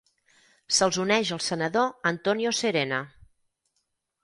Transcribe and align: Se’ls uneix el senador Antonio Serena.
Se’ls 0.77 0.97
uneix 1.03 1.33
el 1.35 1.43
senador 1.49 1.93
Antonio 2.13 2.55
Serena. 2.63 3.03